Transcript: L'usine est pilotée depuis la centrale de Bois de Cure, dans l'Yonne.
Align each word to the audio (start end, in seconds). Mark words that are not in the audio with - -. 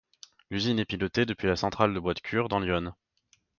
L'usine 0.49 0.79
est 0.79 0.85
pilotée 0.85 1.27
depuis 1.27 1.45
la 1.47 1.55
centrale 1.55 1.93
de 1.93 1.99
Bois 1.99 2.15
de 2.15 2.21
Cure, 2.21 2.49
dans 2.49 2.59
l'Yonne. 2.59 2.95